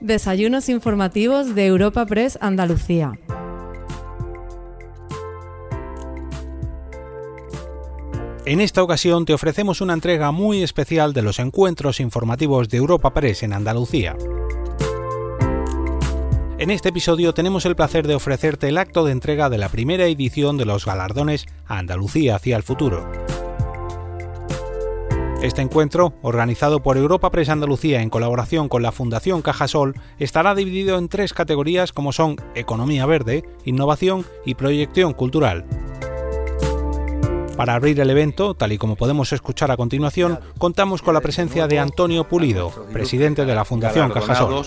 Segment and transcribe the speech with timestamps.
[0.00, 3.18] Desayunos informativos de Europa Press Andalucía.
[8.46, 13.12] En esta ocasión te ofrecemos una entrega muy especial de los encuentros informativos de Europa
[13.12, 14.16] Press en Andalucía.
[16.58, 20.06] En este episodio tenemos el placer de ofrecerte el acto de entrega de la primera
[20.06, 23.10] edición de los galardones Andalucía hacia el futuro.
[25.40, 30.98] Este encuentro, organizado por Europa Press Andalucía en colaboración con la Fundación Cajasol, estará dividido
[30.98, 35.64] en tres categorías como son Economía Verde, Innovación y Proyección Cultural.
[37.56, 41.68] Para abrir el evento, tal y como podemos escuchar a continuación, contamos con la presencia
[41.68, 44.66] de Antonio Pulido, presidente de la Fundación Cajasol.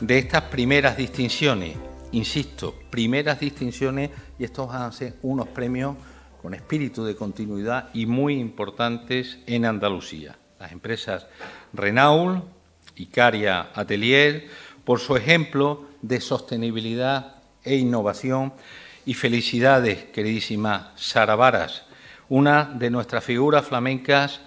[0.00, 1.78] De estas primeras distinciones,
[2.12, 5.96] insisto, primeras distinciones, y estos van a ser unos premios
[6.40, 10.38] con espíritu de continuidad y muy importantes en Andalucía.
[10.58, 11.26] Las empresas
[11.72, 12.44] Renault,
[12.96, 14.48] Icaria Atelier,
[14.84, 18.54] por su ejemplo de sostenibilidad e innovación,
[19.04, 21.84] y felicidades, queridísima Sara Varas,
[22.28, 24.40] una de nuestras figuras flamencas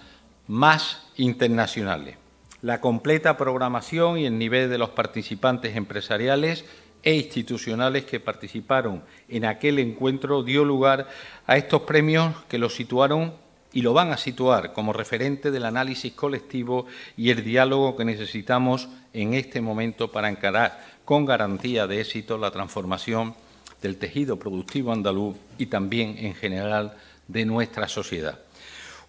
[0.46, 2.16] más internacionales.
[2.62, 6.64] La completa programación y el nivel de los participantes empresariales
[7.04, 11.08] e institucionales que participaron en aquel encuentro dio lugar
[11.46, 13.34] a estos premios que lo situaron
[13.72, 18.88] y lo van a situar como referente del análisis colectivo y el diálogo que necesitamos
[19.12, 23.34] en este momento para encarar con garantía de éxito la transformación
[23.82, 26.96] del tejido productivo andaluz y también en general
[27.28, 28.38] de nuestra sociedad.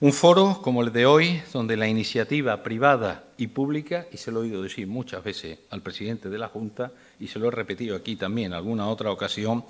[0.02, 4.40] Un foro como el de hoy, donde la iniciativa privada y pública, y se lo
[4.40, 7.96] he oído decir muchas veces al presidente de la Junta, y se lo he repetido
[7.96, 9.64] aquí también en alguna otra ocasión,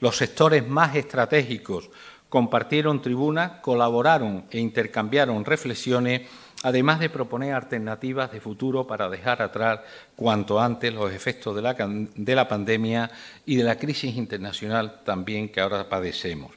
[0.00, 1.90] los sectores más estratégicos
[2.28, 6.22] compartieron tribuna, colaboraron e intercambiaron reflexiones,
[6.64, 9.78] además de proponer alternativas de futuro para dejar atrás
[10.16, 13.12] cuanto antes los efectos de la, de la pandemia
[13.46, 16.50] y de la crisis internacional también que ahora padecemos.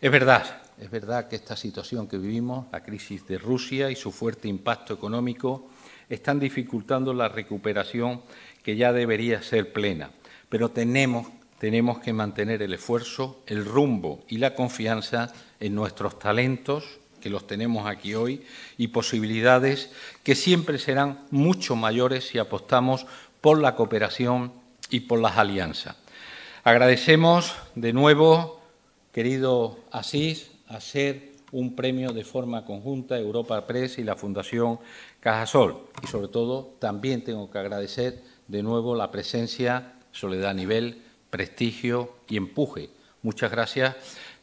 [0.00, 4.10] Es verdad, es verdad que esta situación que vivimos, la crisis de Rusia y su
[4.10, 5.68] fuerte impacto económico,
[6.08, 8.22] están dificultando la recuperación
[8.64, 10.10] que ya debería ser plena.
[10.48, 11.28] Pero tenemos,
[11.60, 17.46] tenemos que mantener el esfuerzo, el rumbo y la confianza en nuestros talentos, que los
[17.46, 18.42] tenemos aquí hoy,
[18.76, 19.92] y posibilidades
[20.24, 23.06] que siempre serán mucho mayores si apostamos
[23.40, 24.52] por la cooperación
[24.90, 25.94] y por las alianzas.
[26.64, 28.60] Agradecemos de nuevo,
[29.12, 34.78] querido Asís, hacer un premio de forma conjunta Europa Press y la Fundación
[35.20, 35.76] Cajasol.
[36.02, 42.36] Y sobre todo también tengo que agradecer de nuevo la presencia, Soledad Nivel, prestigio y
[42.36, 42.90] empuje.
[43.22, 43.94] Muchas gracias,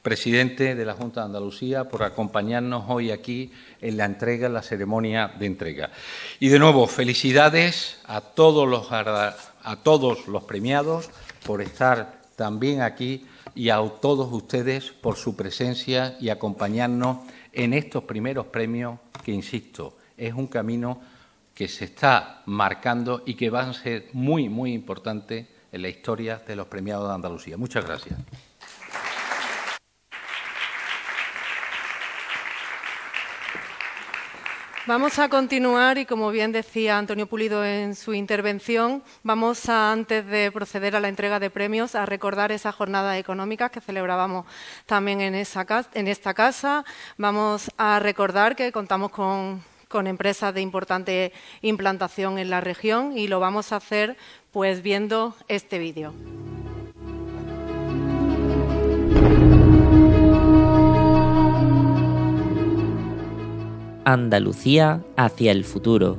[0.02, 3.52] presidente de la Junta de Andalucía, por acompañarnos hoy aquí
[3.82, 5.92] en la entrega, en la ceremonia de entrega.
[6.40, 9.36] Y de nuevo, felicidades a todos los, a
[9.84, 11.10] todos los premiados
[11.46, 17.20] por estar también aquí y a todos ustedes por su presencia y acompañarnos
[17.54, 21.00] en estos primeros premios que, insisto, es un camino
[21.54, 26.42] que se está marcando y que va a ser muy, muy importante en la historia
[26.48, 27.58] de los premiados de Andalucía.
[27.58, 28.18] Muchas gracias.
[34.90, 40.26] Vamos a continuar y, como bien decía Antonio Pulido en su intervención, vamos a, antes
[40.26, 44.48] de proceder a la entrega de premios, a recordar esa jornada económica que celebrábamos
[44.88, 46.86] también en, en esta casa.
[47.18, 53.28] Vamos a recordar que contamos con, con empresas de importante implantación en la región y
[53.28, 54.18] lo vamos a hacer
[54.52, 56.16] pues viendo este vídeo.
[64.06, 66.18] Andalucía hacia el futuro.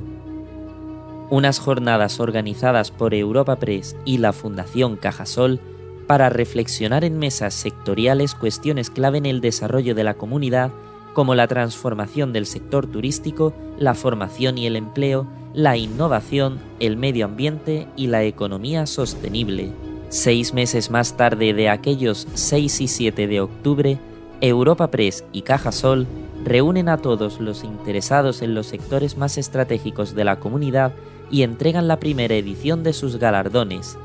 [1.29, 5.59] Unas jornadas organizadas por Europa Press y la Fundación Cajasol
[6.07, 10.71] para reflexionar en mesas sectoriales cuestiones clave en el desarrollo de la comunidad
[11.13, 17.25] como la transformación del sector turístico, la formación y el empleo, la innovación, el medio
[17.25, 19.71] ambiente y la economía sostenible.
[20.09, 23.97] Seis meses más tarde de aquellos 6 y 7 de octubre,
[24.41, 26.07] Europa Press y Cajasol
[26.43, 30.93] reúnen a todos los interesados en los sectores más estratégicos de la comunidad
[31.29, 33.97] y entregan la primera edición de sus galardones.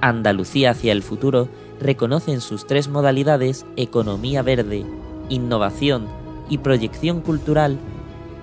[0.00, 1.48] Andalucía hacia el futuro
[1.80, 4.84] reconoce en sus tres modalidades economía verde,
[5.28, 6.06] innovación
[6.48, 7.78] y proyección cultural,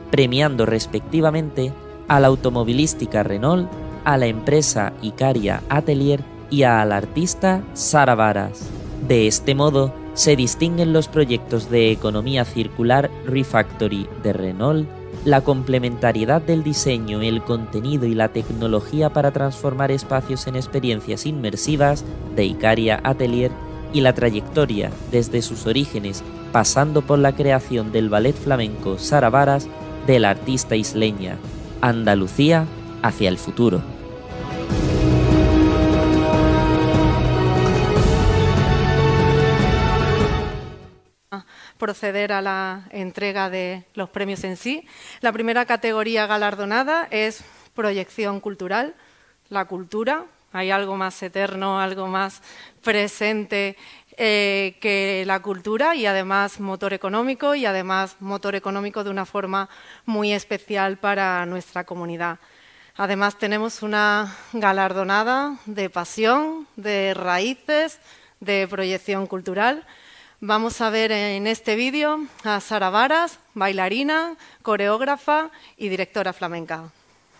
[0.09, 1.71] premiando respectivamente
[2.07, 3.69] a la automovilística Renault,
[4.03, 8.69] a la empresa Icaria Atelier y al artista Sara Varas.
[9.07, 14.87] De este modo, se distinguen los proyectos de economía circular Refactory de Renault,
[15.25, 22.03] la complementariedad del diseño, el contenido y la tecnología para transformar espacios en experiencias inmersivas
[22.35, 23.51] de Icaria Atelier
[23.93, 29.67] y la trayectoria desde sus orígenes, pasando por la creación del ballet flamenco Sara Varas,
[30.07, 31.37] de la artista isleña
[31.81, 32.65] Andalucía
[33.01, 33.81] hacia el futuro.
[41.91, 44.87] Proceder a la entrega de los premios en sí.
[45.19, 47.43] La primera categoría galardonada es
[47.75, 48.95] proyección cultural,
[49.49, 50.23] la cultura.
[50.53, 52.41] Hay algo más eterno, algo más
[52.81, 53.75] presente
[54.15, 59.67] eh, que la cultura y además motor económico y además motor económico de una forma
[60.05, 62.39] muy especial para nuestra comunidad.
[62.95, 67.99] Además tenemos una galardonada de pasión, de raíces,
[68.39, 69.85] de proyección cultural
[70.43, 76.91] Vamos a ver en este vídeo a Sara Varas, bailarina, coreógrafa y directora flamenca.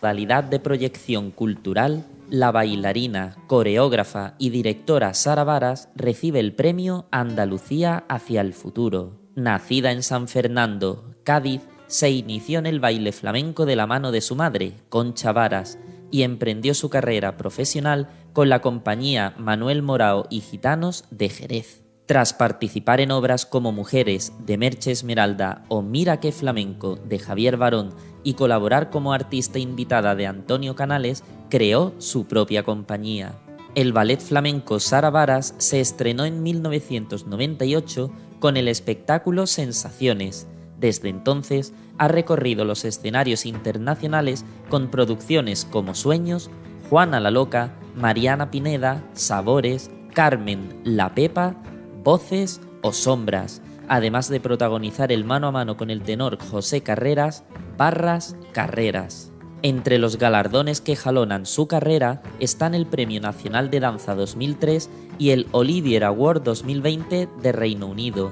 [0.04, 8.04] Modalidad de proyección cultural, la bailarina, coreógrafa y directora Sara Varas recibe el premio Andalucía
[8.08, 9.18] hacia el futuro.
[9.34, 14.22] Nacida en San Fernando, Cádiz, se inició en el baile flamenco de la mano de
[14.22, 15.80] su madre, Concha Varas,
[16.12, 21.81] y emprendió su carrera profesional con la compañía Manuel Morao y Gitanos de Jerez.
[22.12, 27.56] Tras participar en obras como Mujeres de Merche Esmeralda o Mira qué flamenco de Javier
[27.56, 33.40] Barón y colaborar como artista invitada de Antonio Canales, creó su propia compañía.
[33.76, 38.12] El ballet flamenco Sara Varas se estrenó en 1998
[38.42, 40.50] con el espectáculo Sensaciones.
[40.82, 46.50] Desde entonces ha recorrido los escenarios internacionales con producciones como Sueños,
[46.90, 51.56] Juana la Loca, Mariana Pineda, Sabores, Carmen La Pepa
[52.04, 57.44] voces o sombras, además de protagonizar el mano a mano con el tenor José Carreras,
[57.78, 59.32] Barras Carreras.
[59.64, 64.90] Entre los galardones que jalonan su carrera están el Premio Nacional de Danza 2003
[65.20, 68.32] y el Olivier Award 2020 de Reino Unido.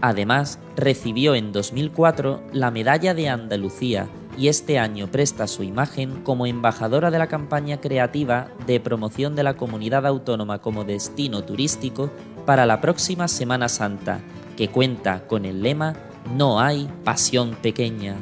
[0.00, 4.08] Además, recibió en 2004 la Medalla de Andalucía
[4.38, 9.42] y este año presta su imagen como embajadora de la campaña creativa de promoción de
[9.42, 12.10] la comunidad autónoma como destino turístico
[12.44, 14.20] para la próxima Semana Santa,
[14.56, 15.94] que cuenta con el lema
[16.34, 18.16] No hay pasión pequeña.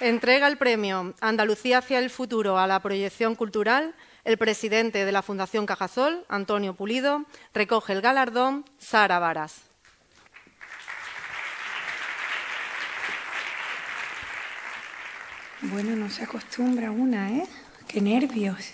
[0.00, 3.94] Entrega el premio Andalucía hacia el futuro a la proyección cultural
[4.24, 7.24] el presidente de la Fundación Cajasol, Antonio Pulido,
[7.54, 9.62] recoge el galardón Sara Varas.
[15.62, 17.46] Bueno, no se acostumbra una, ¿eh?
[17.86, 18.72] Qué nervios.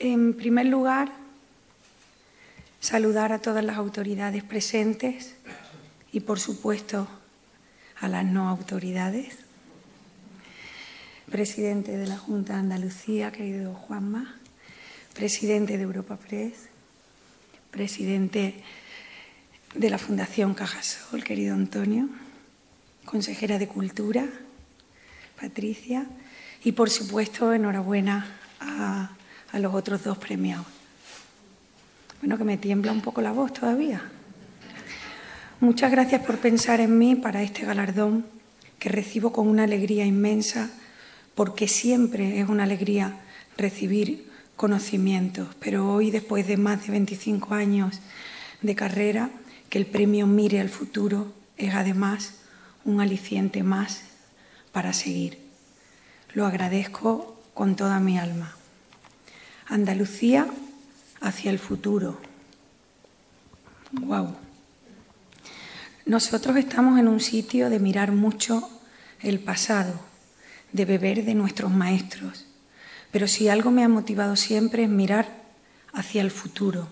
[0.00, 1.12] En primer lugar,
[2.80, 5.36] saludar a todas las autoridades presentes
[6.10, 7.06] y, por supuesto,
[8.00, 9.43] a las no autoridades
[11.30, 14.36] presidente de la Junta de Andalucía, querido Juanma,
[15.14, 16.68] presidente de Europa Press,
[17.70, 18.54] presidente
[19.74, 22.08] de la Fundación Cajasol, querido Antonio,
[23.04, 24.26] consejera de Cultura,
[25.40, 26.06] Patricia,
[26.62, 28.26] y por supuesto, enhorabuena
[28.60, 29.10] a,
[29.52, 30.66] a los otros dos premiados.
[32.20, 34.02] Bueno, que me tiembla un poco la voz todavía.
[35.60, 38.26] Muchas gracias por pensar en mí para este galardón
[38.78, 40.70] que recibo con una alegría inmensa
[41.34, 43.20] porque siempre es una alegría
[43.56, 48.00] recibir conocimientos, pero hoy, después de más de 25 años
[48.62, 49.30] de carrera,
[49.68, 52.34] que el premio mire al futuro es además
[52.84, 54.02] un aliciente más
[54.72, 55.38] para seguir.
[56.32, 58.54] Lo agradezco con toda mi alma.
[59.66, 60.46] Andalucía
[61.20, 62.20] hacia el futuro.
[63.92, 64.36] Wow.
[66.06, 68.68] Nosotros estamos en un sitio de mirar mucho
[69.20, 70.13] el pasado
[70.74, 72.46] de beber de nuestros maestros.
[73.12, 75.28] Pero si algo me ha motivado siempre es mirar
[75.92, 76.88] hacia el futuro,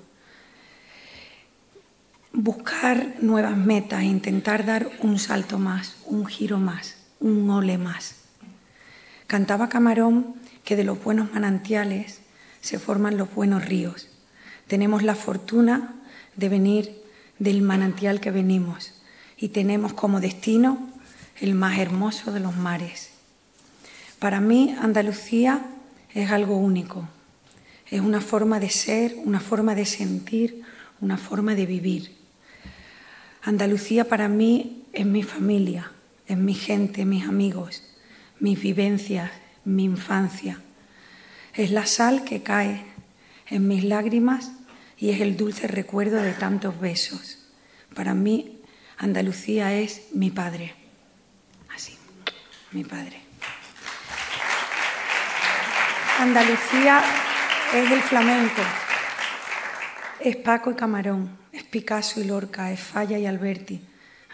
[2.33, 8.15] buscar nuevas metas, intentar dar un salto más, un giro más, un ole más.
[9.27, 12.21] Cantaba Camarón que de los buenos manantiales
[12.61, 14.09] se forman los buenos ríos.
[14.69, 15.95] Tenemos la fortuna
[16.37, 17.03] de venir
[17.41, 18.95] del manantial que venimos
[19.37, 20.89] y tenemos como destino
[21.41, 23.12] el más hermoso de los mares.
[24.23, 25.67] Para mí Andalucía
[26.15, 27.09] es algo único,
[27.91, 30.63] es una forma de ser, una forma de sentir,
[31.01, 32.13] una forma de vivir.
[33.43, 35.91] Andalucía para mí es mi familia,
[36.29, 37.83] es mi gente, mis amigos,
[38.39, 39.33] mis vivencias,
[39.65, 40.61] mi infancia.
[41.53, 42.85] Es la sal que cae
[43.49, 44.53] en mis lágrimas
[44.99, 47.39] y es el dulce recuerdo de tantos besos.
[47.93, 48.61] Para mí,
[48.99, 50.77] Andalucía es mi padre.
[51.75, 51.97] Así,
[52.71, 53.32] mi padre.
[56.19, 57.03] Andalucía
[57.75, 58.63] es el flamenco,
[60.21, 63.81] es Paco y Camarón, es Picasso y Lorca, es Falla y Alberti.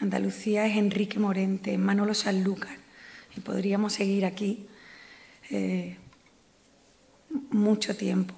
[0.00, 2.76] Andalucía es Enrique Morente, es Manolo Sanlúcar.
[3.36, 4.66] Y podríamos seguir aquí
[5.50, 5.96] eh,
[7.50, 8.34] mucho tiempo.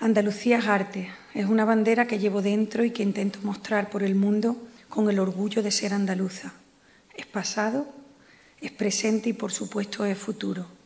[0.00, 4.14] Andalucía es arte, es una bandera que llevo dentro y que intento mostrar por el
[4.14, 4.56] mundo
[4.88, 6.54] con el orgullo de ser andaluza.
[7.14, 7.86] Es pasado,
[8.60, 10.81] es presente y por supuesto es futuro.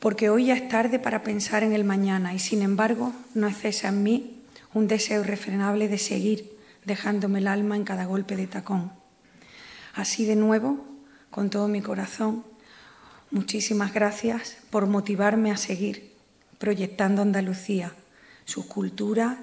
[0.00, 3.88] Porque hoy ya es tarde para pensar en el mañana y sin embargo no cesa
[3.88, 4.42] en mí
[4.72, 8.92] un deseo irrefrenable de seguir dejándome el alma en cada golpe de tacón.
[9.94, 10.84] Así de nuevo,
[11.30, 12.44] con todo mi corazón,
[13.30, 16.14] muchísimas gracias por motivarme a seguir
[16.58, 17.92] proyectando Andalucía,
[18.44, 19.38] su cultura,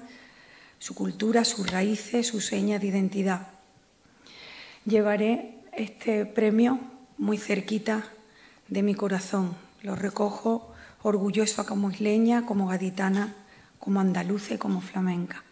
[0.78, 3.48] su cultura, sus raíces, su seña de identidad.
[4.84, 6.80] Llevaré este premio
[7.16, 8.04] muy cerquita
[8.68, 9.67] de mi corazón.
[9.82, 13.34] Lo recojo orgullosa como isleña, como gaditana,
[13.78, 15.44] como andaluce, como flamenca.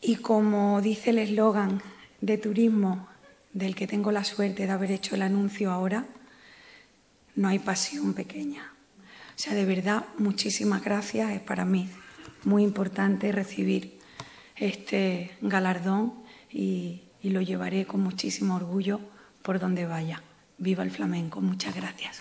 [0.00, 1.82] Y como dice el eslogan
[2.20, 3.08] de turismo
[3.52, 6.06] del que tengo la suerte de haber hecho el anuncio ahora,
[7.34, 8.72] no hay pasión pequeña.
[9.36, 11.30] O sea, de verdad, muchísimas gracias.
[11.30, 11.88] Es para mí
[12.44, 13.98] muy importante recibir
[14.56, 16.14] este galardón
[16.50, 19.00] y, lo llevaré con muchísimo orgullo
[19.42, 20.22] por donde vaya.
[20.58, 21.40] Viva el flamenco.
[21.40, 22.20] Muchas gracias.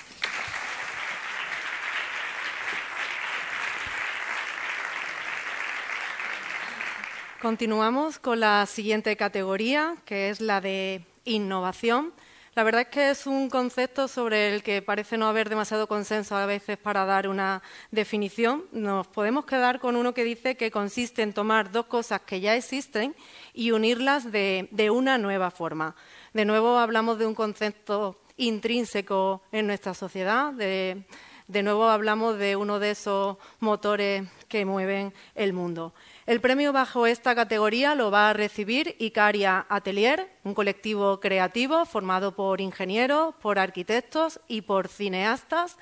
[7.46, 12.12] Continuamos con la siguiente categoría, que es la de innovación.
[12.56, 16.36] La verdad es que es un concepto sobre el que parece no haber demasiado consenso
[16.36, 17.62] a veces para dar una
[17.92, 18.64] definición.
[18.72, 22.56] Nos podemos quedar con uno que dice que consiste en tomar dos cosas que ya
[22.56, 23.16] existen
[23.54, 25.96] y unirlas de, una nueva forma.
[26.34, 31.06] De nuevo hablamos de un concepto intrínseco en nuestra sociedad, de,
[31.48, 35.94] nuevo hablamos de uno de esos motores que mueven el mundo.
[36.26, 42.36] El premio bajo esta categoría lo va a recibir Icaria Atelier, un colectivo creativo formado
[42.36, 45.78] por ingenieros, por arquitectos y por cineastas.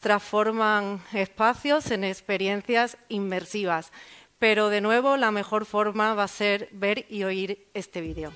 [0.00, 3.92] Transforman espacios en experiencias inmersivas.
[4.38, 8.32] Pero de nuevo, la mejor forma va a ser ver y oír este vídeo.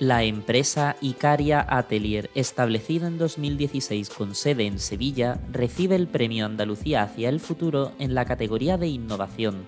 [0.00, 7.02] La empresa Icaria Atelier, establecida en 2016 con sede en Sevilla, recibe el Premio Andalucía
[7.02, 9.66] hacia el futuro en la categoría de innovación.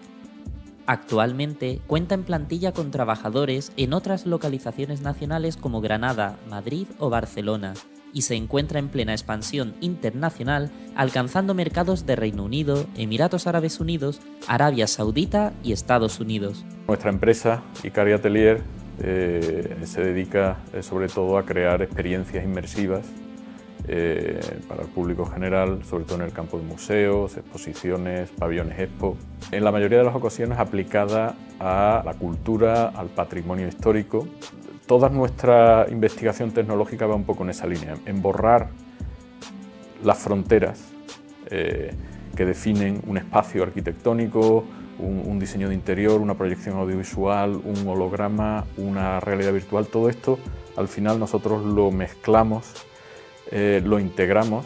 [0.87, 7.75] Actualmente cuenta en plantilla con trabajadores en otras localizaciones nacionales como Granada, Madrid o Barcelona,
[8.15, 14.23] y se encuentra en plena expansión internacional, alcanzando mercados de Reino Unido, Emiratos Árabes Unidos,
[14.49, 16.65] Arabia Saudita y Estados Unidos.
[16.89, 18.63] Nuestra empresa, Icaria Atelier,
[19.01, 23.05] eh, se dedica eh, sobre todo a crear experiencias inmersivas
[23.89, 29.17] eh, para el público general, sobre todo en el campo de museos, exposiciones, pabellones expo.
[29.51, 34.29] En la mayoría de las ocasiones aplicada a la cultura, al patrimonio histórico.
[34.87, 38.69] Toda nuestra investigación tecnológica va un poco en esa línea, en borrar
[40.05, 40.89] las fronteras
[41.49, 44.65] que definen un espacio arquitectónico,
[45.03, 50.39] un, diseño de interior, una proyección audiovisual, un holograma, una realidad virtual, todo esto
[50.77, 52.65] al final nosotros lo mezclamos,
[53.51, 54.65] eh, lo integramos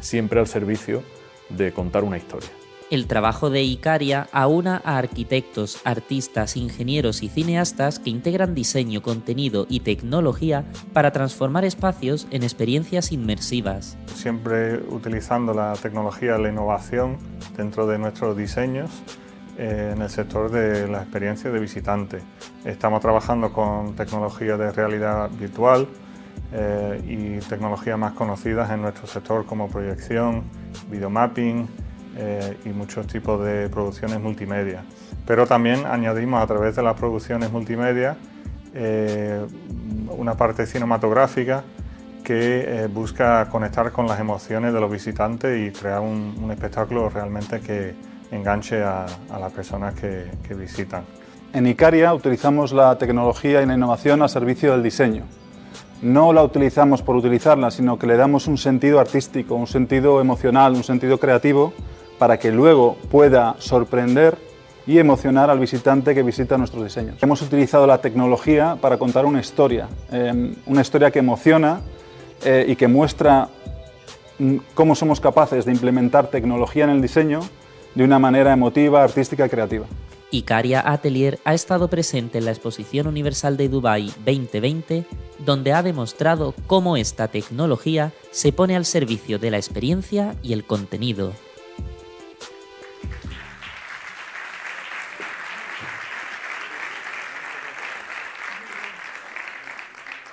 [0.00, 1.02] siempre al servicio
[1.48, 2.48] de contar una historia.
[2.90, 9.66] El trabajo de Icaria aúna a arquitectos, artistas, ingenieros y cineastas que integran diseño, contenido
[9.68, 13.98] y tecnología para transformar espacios en experiencias inmersivas.
[14.14, 17.18] Siempre utilizando la tecnología la innovación
[17.58, 18.90] dentro de nuestros diseños
[19.58, 22.20] en el sector de la experiencia de visitante.
[22.64, 25.88] Estamos trabajando con tecnologías de realidad virtual
[26.52, 30.44] eh, y tecnologías más conocidas en nuestro sector como proyección,
[30.88, 31.68] videomapping
[32.16, 34.84] eh, y muchos tipos de producciones multimedia.
[35.26, 38.16] Pero también añadimos a través de las producciones multimedia
[40.10, 41.64] una parte cinematográfica
[42.22, 47.96] que busca conectar con las emociones de los visitantes y crear un espectáculo realmente que,
[48.30, 49.06] enganche a,
[49.38, 51.04] las personas que, visitan.
[51.52, 55.24] En Icaria utilizamos la tecnología y la innovación al servicio del diseño.
[56.00, 60.74] no la utilizamos por utilizarla, sino que le damos un sentido artístico, un sentido emocional,
[60.74, 61.72] un sentido creativo,
[62.20, 64.38] para que luego pueda sorprender
[64.86, 67.22] y emocionar al visitante que visita nuestros diseños.
[67.22, 71.80] Hemos utilizado la tecnología para contar una historia, em, una historia que emociona
[72.44, 73.48] eh, y que muestra
[74.38, 77.40] mm, cómo somos capaces de implementar tecnología en el diseño
[77.94, 79.86] de una manera emotiva, artística y creativa.
[80.30, 85.06] Icaria Atelier ha estado presente en la Exposición Universal de Dubai 2020,
[85.38, 90.64] donde ha demostrado cómo esta tecnología se pone al servicio de la experiencia y el
[90.64, 91.32] contenido.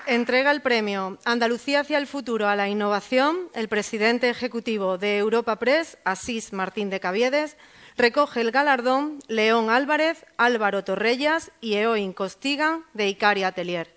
[0.07, 5.57] Entrega el premio Andalucía hacia el futuro a la innovación el presidente ejecutivo de Europa
[5.57, 7.57] Press, Asís Martín de Caviedes,
[7.97, 13.95] recoge el galardón León Álvarez, Álvaro Torrellas y Eoin Costigan de Icaria Atelier.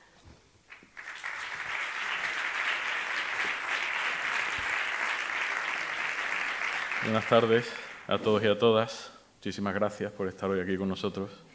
[7.05, 7.71] Buenas tardes
[8.07, 9.13] a todos y a todas.
[9.37, 11.48] Muchísimas gracias por estar hoy aquí con nosotros.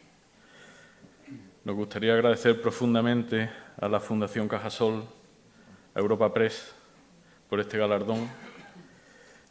[1.64, 3.48] Nos gustaría agradecer profundamente
[3.80, 5.02] a la Fundación Cajasol,
[5.94, 6.74] a Europa Press,
[7.48, 8.28] por este galardón.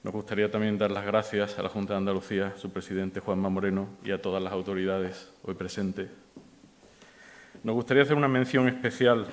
[0.03, 3.87] Nos gustaría también dar las gracias a la Junta de Andalucía, su presidente Juanma Moreno
[4.03, 6.07] y a todas las autoridades hoy presentes.
[7.63, 9.25] Nos gustaría hacer una mención especial.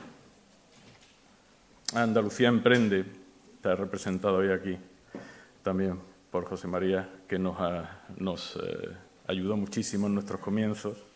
[1.95, 3.05] A Andalucía Emprende,
[3.57, 4.79] está representado hoy aquí
[5.63, 7.59] también por José María, que nos,
[8.17, 8.89] nos eh,
[9.27, 11.10] ayudó muchísimo en nuestros comienzos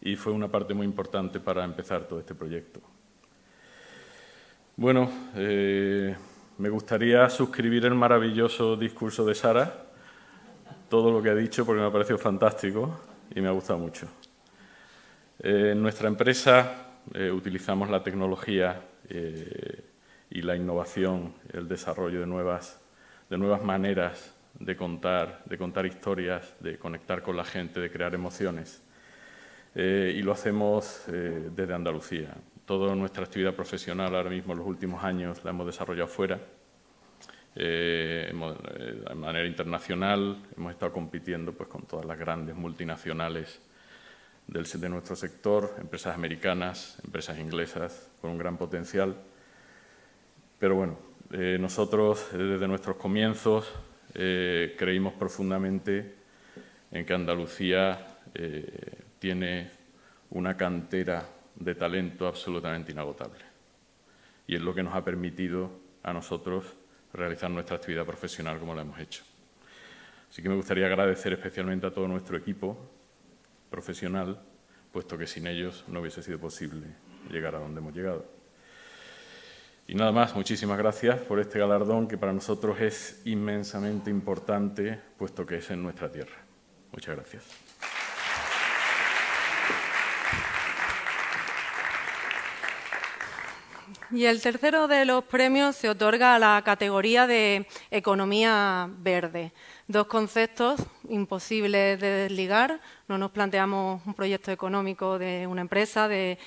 [0.00, 2.80] y fue una parte muy importante para empezar todo este proyecto.
[4.76, 6.14] Bueno, eh,
[6.58, 9.86] me gustaría suscribir el maravilloso discurso de Sara,
[10.90, 13.00] todo lo que ha dicho, porque me ha parecido fantástico
[13.34, 14.06] y me ha gustado mucho.
[15.38, 18.82] Eh, en nuestra empresa eh, utilizamos la tecnología
[20.28, 22.80] y la innovación, el desarrollo de nuevas,
[23.30, 28.14] de nuevas maneras de contar, de contar historias, de conectar con la gente, de crear
[28.14, 28.82] emociones.
[29.76, 32.34] Y lo hacemos desde Andalucía.
[32.64, 36.40] Toda nuestra actividad profesional ahora mismo en los últimos años la hemos desarrollado fuera.
[37.58, 43.62] Eh, eh, de manera internacional hemos estado compitiendo pues, con todas las grandes multinacionales
[44.46, 49.16] del, de nuestro sector, empresas americanas, empresas inglesas, con un gran potencial.
[50.58, 50.98] Pero bueno,
[51.32, 53.72] eh, nosotros desde nuestros comienzos
[54.12, 56.14] creímos profundamente
[56.90, 58.16] en que Andalucía
[59.18, 59.70] tiene
[60.30, 63.44] una cantera de talento absolutamente inagotable.
[64.46, 65.70] Y es lo que nos ha permitido
[66.02, 66.64] a nosotros
[67.12, 69.24] realizar nuestra actividad profesional como lo hemos hecho.
[70.30, 72.76] Así que me gustaría agradecer especialmente a todo nuestro equipo
[73.70, 74.40] profesional,
[74.92, 76.86] puesto que sin ellos no hubiese sido posible
[77.30, 78.36] llegar a donde hemos llegado.
[79.88, 85.46] Y nada más, muchísimas gracias por este galardón que para nosotros es inmensamente importante, puesto
[85.46, 86.36] que es en nuestra tierra.
[86.90, 87.65] Muchas gracias.
[94.12, 99.52] Y el tercero de los premios se otorga a la categoría de economía verde.
[99.88, 102.80] Dos conceptos imposibles de desligar.
[103.08, 106.38] No nos planteamos un proyecto económico de una empresa, de,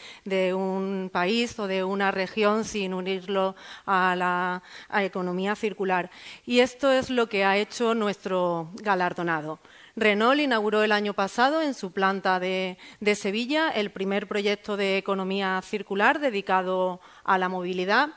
[0.54, 4.64] un país o de una región sin unirlo a la
[5.04, 6.10] economía circular.
[6.46, 9.60] Y esto es lo que ha hecho nuestro galardonado.
[10.00, 12.78] Renault inauguró el año pasado en su planta de,
[13.16, 18.10] Sevilla el primer proyecto de economía circular dedicado a la movilidad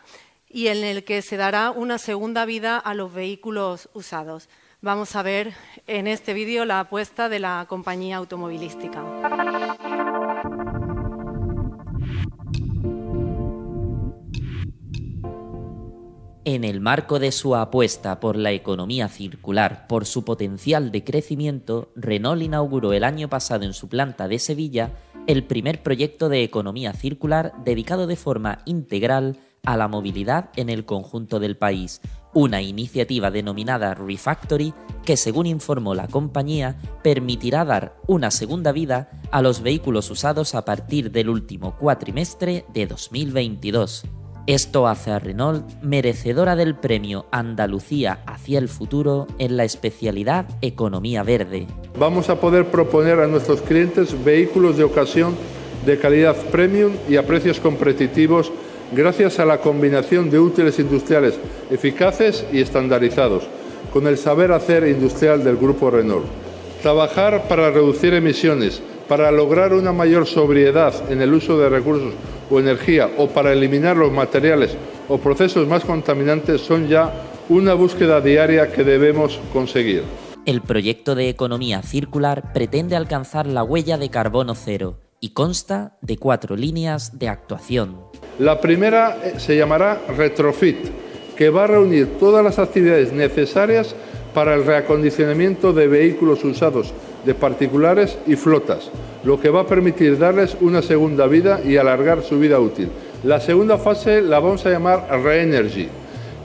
[0.49, 4.49] y en el que se dará una segunda vida a los vehículos usados.
[4.81, 5.55] Vamos a ver
[5.87, 9.03] en este vídeo la apuesta de la compañía automovilística.
[16.44, 21.92] En el marco de su apuesta por la economía circular, por su potencial de crecimiento,
[21.94, 24.90] Renault inauguró el año pasado en su planta de Sevilla
[25.28, 30.85] el primer proyecto de economía circular dedicado de forma integral a la movilidad en el
[30.85, 32.00] conjunto del país,
[32.35, 34.74] una iniciativa denominada Refactory
[35.05, 40.64] que, según informó la compañía, permitirá dar una segunda vida a los vehículos usados a
[40.64, 44.02] partir del último cuatrimestre de 2022.
[44.48, 51.22] Esto hace a Renault merecedora del premio Andalucía hacia el futuro en la especialidad Economía
[51.22, 51.68] Verde.
[51.96, 55.37] Vamos a poder proponer a nuestros clientes vehículos de ocasión
[55.87, 58.50] de calidad premium y a precios competitivos
[58.90, 61.38] gracias a la combinación de útiles industriales
[61.70, 63.44] eficaces y estandarizados,
[63.92, 66.26] con el saber hacer industrial del Grupo Renault.
[66.83, 72.12] Trabajar para reducir emisiones, para lograr una mayor sobriedad en el uso de recursos
[72.52, 74.76] o energía o para eliminar los materiales
[75.08, 77.12] o procesos más contaminantes son ya
[77.48, 80.02] una búsqueda diaria que debemos conseguir.
[80.44, 86.18] El proyecto de economía circular pretende alcanzar la huella de carbono cero y consta de
[86.18, 87.96] cuatro líneas de actuación.
[88.38, 90.78] La primera eh, se llamará Retrofit,
[91.36, 93.94] que va a reunir todas las actividades necesarias
[94.34, 96.92] para el reacondicionamiento de vehículos usados
[97.24, 98.90] de particulares y flotas,
[99.24, 102.88] lo que va a permitir darles una segunda vida y alargar su vida útil.
[103.24, 105.88] La segunda fase la vamos a llamar Reenergy,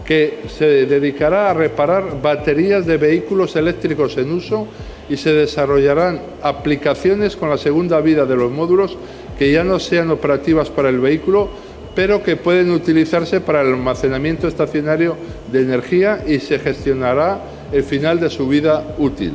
[0.05, 4.67] que se dedicará a reparar baterías de vehículos eléctricos en uso
[5.09, 8.97] y se desarrollarán aplicaciones con la segunda vida de los módulos
[9.37, 11.49] que ya no sean operativas para el vehículo,
[11.95, 15.17] pero que pueden utilizarse para el almacenamiento estacionario
[15.51, 19.33] de energía y se gestionará el final de su vida útil.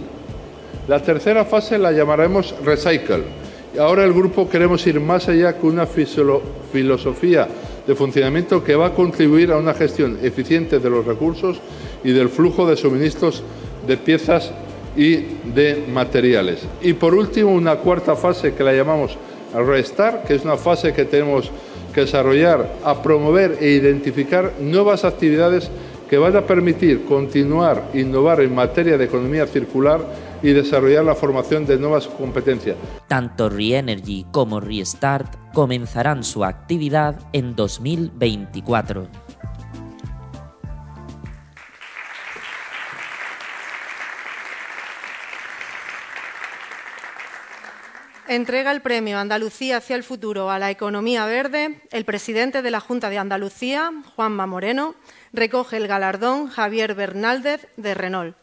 [0.89, 3.23] La tercera fase la llamaremos Recycle.
[3.79, 7.49] Ahora el grupo queremos ir más allá con una filosofía
[7.87, 11.61] de funcionamiento que va a contribuir a una gestión eficiente de los recursos
[12.03, 13.45] y del flujo de suministros
[13.87, 14.51] de piezas
[14.97, 15.19] y
[15.55, 16.67] de materiales.
[16.81, 19.17] Y por último, una cuarta fase que la llamamos
[19.55, 21.49] Restart, que es una fase que tenemos
[21.95, 25.71] que desarrollar a promover e identificar nuevas actividades
[26.11, 31.67] que van a permitir continuar, innovar en materia de economía circular y desarrollar la formación
[31.67, 32.77] de nuevas competencias.
[33.09, 39.07] Tanto Reenergy como Restart comenzarán su actividad en 2024.
[48.29, 52.81] Entrega el premio Andalucía hacia el futuro a la economía verde el presidente de la
[52.81, 54.95] Junta de Andalucía, Juanma Moreno,
[55.35, 58.42] recoge el galardón Javier Bernaldez de Renault.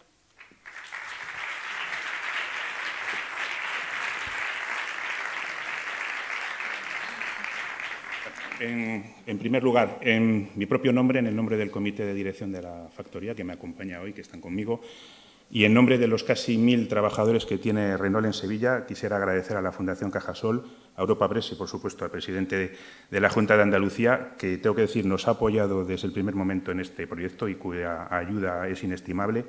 [8.60, 12.62] En, primer lugar, en mi propio nombre, en el nombre del comité de dirección de
[12.62, 14.82] la factoría que me acompaña hoy, que están conmigo,
[15.52, 19.58] y en nombre de los casi mil trabajadores que tiene Renault en Sevilla, quisiera agradecer
[19.58, 22.74] a la Fundación Cajasol, a Europa Press y, por supuesto, al presidente
[23.10, 26.36] de la Junta de Andalucía, que, tengo que decir, nos ha apoyado desde el primer
[26.36, 29.45] momento en este proyecto y cuya ayuda es inestimable,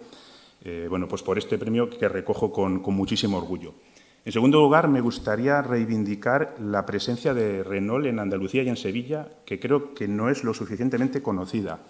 [0.62, 3.74] eh, bueno, pues por este premio que recojo con, con muchísimo orgullo.
[4.22, 9.28] En segundo lugar, me gustaría reivindicar la presencia de Renault en Andalucía y en Sevilla,
[9.46, 11.80] que creo que no es lo suficientemente conocida.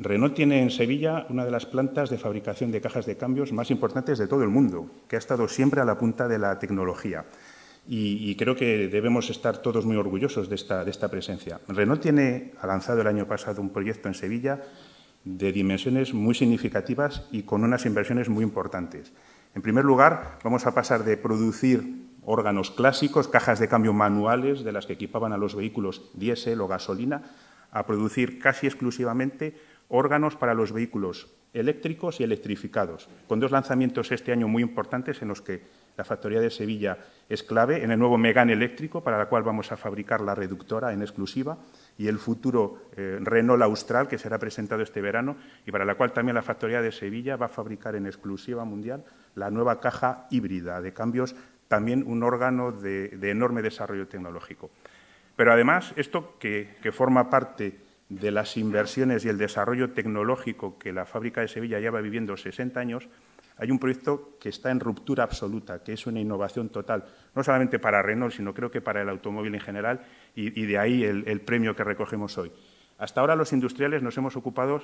[0.00, 3.70] Renault tiene en Sevilla una de las plantas de fabricación de cajas de cambios más
[3.70, 7.26] importantes de todo el mundo, que ha estado siempre a la punta de la tecnología.
[7.86, 11.60] Y, creo que debemos estar todos muy orgullosos de esta, de esta presencia.
[11.68, 14.62] Renault tiene, ha lanzado el año pasado un proyecto en Sevilla
[15.24, 19.12] de dimensiones muy significativas y con unas inversiones muy importantes.
[19.54, 24.72] En primer lugar, vamos a pasar de producir órganos clásicos, cajas de cambio manuales de
[24.72, 27.22] las que equipaban a los vehículos diésel o gasolina,
[27.70, 29.54] a producir casi exclusivamente
[29.88, 35.28] órganos para los vehículos eléctricos y electrificados, con dos lanzamientos este año muy importantes en
[35.28, 35.62] los que
[35.98, 36.96] la factoría de Sevilla
[37.28, 40.94] es clave, en el nuevo Megane eléctrico, para la cual vamos a fabricar la reductora
[40.94, 41.58] en exclusiva,
[41.98, 45.36] y el futuro eh, Renault Austral, que será presentado este verano,
[45.66, 49.04] y para la cual también la factoría de Sevilla va a fabricar en exclusiva mundial
[49.34, 51.34] la nueva caja híbrida de cambios,
[51.68, 54.70] también un órgano de, enorme desarrollo tecnológico.
[55.36, 61.06] Pero además, esto que, forma parte de las inversiones y el desarrollo tecnológico que la
[61.06, 63.08] fábrica de Sevilla lleva viviendo 60 años,
[63.56, 67.78] hay un proyecto que está en ruptura absoluta, que es una innovación total, no solamente
[67.78, 70.02] para Renault, sino creo que para el automóvil en general,
[70.34, 72.52] y, de ahí el, premio que recogemos hoy.
[72.98, 74.82] Hasta ahora los industriales nos hemos ocupado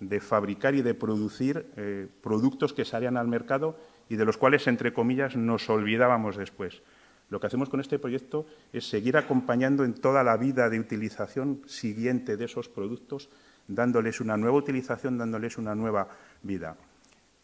[0.00, 4.66] de fabricar y de producir eh, productos que salían al mercado y de los cuales,
[4.66, 6.82] entre comillas, nos olvidábamos después.
[7.30, 11.62] Lo que hacemos con este proyecto es seguir acompañando en toda la vida de utilización
[11.66, 13.28] siguiente de esos productos,
[13.66, 16.08] dándoles una nueva utilización, dándoles una nueva
[16.42, 16.76] vida.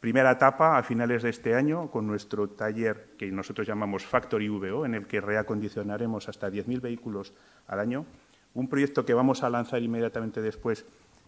[0.01, 4.85] Primera etapa a finales de este año con nuestro taller que nosotros llamamos Factory VO,
[4.85, 7.33] en el que reacondicionaremos hasta 10.000 vehículos
[7.67, 8.07] al año.
[8.53, 10.85] Un proyecto que vamos a lanzar inmediatamente después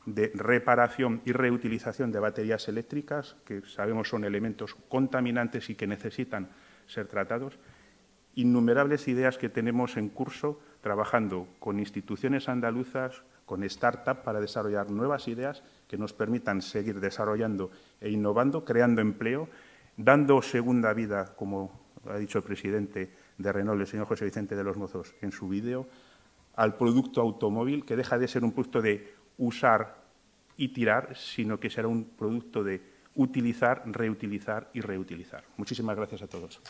[0.06, 6.48] de reparación y reutilización de baterías eléctricas, que sabemos son elementos contaminantes y que necesitan
[6.86, 7.58] ser tratados.
[8.34, 15.26] Innumerables ideas que tenemos en curso trabajando con instituciones andaluzas, con startups para desarrollar nuevas
[15.28, 19.48] ideas que nos permitan seguir desarrollando e innovando, creando empleo,
[19.96, 24.64] dando segunda vida, como ha dicho el presidente de Renault, el señor José Vicente de
[24.64, 25.88] los Mozos, en su vídeo,
[26.54, 29.96] al producto automóvil, que deja de ser un producto de usar
[30.56, 32.80] y tirar, sino que será un producto de
[33.14, 35.44] utilizar, reutilizar y reutilizar.
[35.56, 36.60] Muchísimas gracias a todos.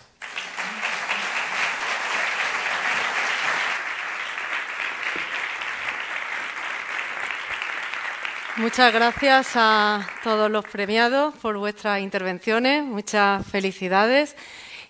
[8.57, 12.83] Muchas gracias a todos los premiados por vuestras intervenciones.
[12.85, 14.35] Muchas felicidades.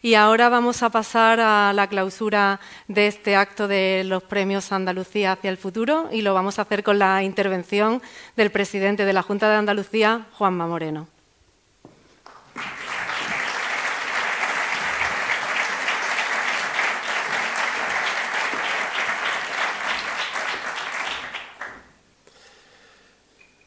[0.07, 5.33] Y ahora vamos a pasar a la clausura de este acto de los premios Andalucía
[5.33, 8.01] hacia el futuro y lo vamos a hacer con la intervención
[8.37, 11.09] del presidente de la Junta de Andalucía, Juanma Moreno.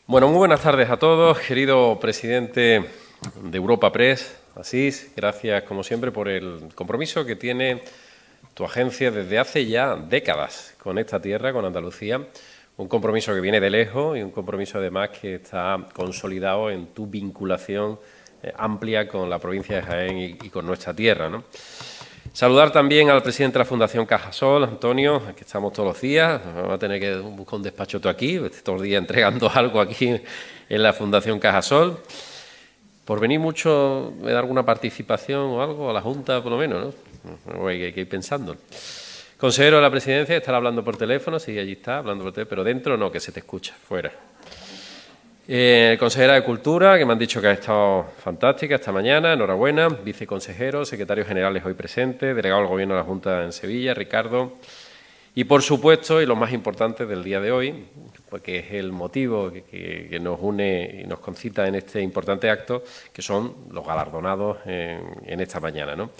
[0.07, 2.89] Bueno, muy buenas tardes a todos, querido presidente
[3.43, 7.81] de Europa Press, Asís, gracias como siempre por el compromiso que tiene
[8.53, 12.27] tu agencia desde hace ya décadas con esta tierra, con Andalucía,
[12.75, 17.07] un compromiso que viene de lejos y un compromiso además que está consolidado en tu
[17.07, 17.99] vinculación
[18.43, 21.31] eh, amplia con la provincia de Jaén y, con nuestra tierra.
[22.33, 26.41] Saludar también al presidente de la Fundación Cajasol, Antonio, que estamos todos los días.
[26.53, 30.19] Vamos a tener que buscar un despacho aquí, todos los días entregando algo aquí
[30.67, 32.01] en la Fundación Cajasol.
[33.09, 36.93] Por venir mucho, ¿me da alguna participación o algo a la Junta, por lo menos?
[37.51, 37.67] ¿no?
[37.67, 38.55] Hay que ir pensando.
[39.35, 42.63] Consejero de la Presidencia, estar hablando por teléfono, sí, allí está, hablando por teléfono, pero
[42.63, 44.11] dentro no, que se te escucha, fuera.
[45.47, 49.87] Eh, consejera de Cultura, que me han dicho que ha estado fantástica esta mañana, enhorabuena.
[49.87, 54.53] Viceconsejero, secretario generales hoy presente, delegado del Gobierno de la Junta en Sevilla, Ricardo.
[55.35, 57.87] Y por supuesto, y lo más importante del día de hoy,
[58.29, 63.21] porque es el motivo que, nos une y nos concita en este importante acto, que
[63.21, 65.95] son los galardonados en, esta mañana.
[65.95, 66.11] ¿no?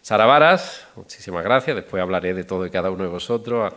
[0.00, 1.76] Sara Varas, muchísimas gracias.
[1.76, 3.72] Después hablaré de todo y cada uno de vosotros.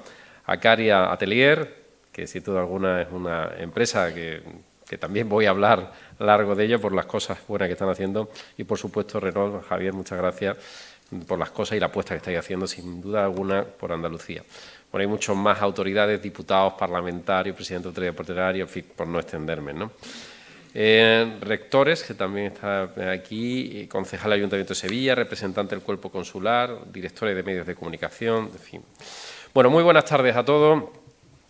[0.46, 4.42] A, a Caria Atelier, que sin duda alguna es una empresa que
[4.94, 8.30] que también voy a hablar largo de ella por las cosas buenas que están haciendo.
[8.58, 10.58] Y por supuesto, Renault, Javier, muchas gracias
[11.28, 14.44] por las cosas y la apuesta que estáis haciendo, sin duda alguna, por Andalucía.
[14.92, 19.20] Bueno, hay muchos más autoridades, diputados, parlamentarios, presidente de autoridad portuaria, en fin, por no
[19.20, 19.92] extenderme, ¿no?
[20.76, 26.92] Eh, rectores, que también está aquí, concejal del Ayuntamiento de Sevilla, representante del cuerpo consular,
[26.92, 28.82] directores de medios de comunicación, en fin.
[29.54, 30.86] Bueno, muy buenas tardes a todos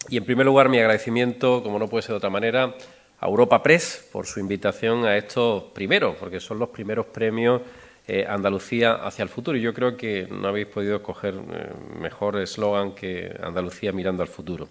[0.09, 2.75] y en primer lugar mi agradecimiento, como no puede ser de otra manera,
[3.19, 7.61] a Europa Press por su invitación a estos primeros, porque son los primeros premios
[8.07, 9.57] eh, Andalucía hacia el futuro.
[9.57, 14.29] Y yo creo que no habéis podido escoger eh, mejor eslogan que Andalucía mirando al
[14.29, 14.69] futuro.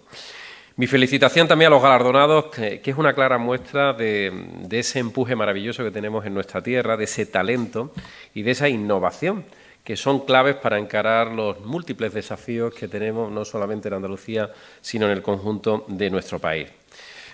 [0.75, 5.35] Mi felicitación también a los galardonados, que, es una clara muestra de, de, ese empuje
[5.35, 7.91] maravilloso que tenemos en nuestra tierra, de ese talento
[8.33, 9.45] y de esa innovación
[9.83, 15.05] que son claves para encarar los múltiples desafíos que tenemos no solamente en Andalucía, sino
[15.07, 16.69] en el conjunto de nuestro país.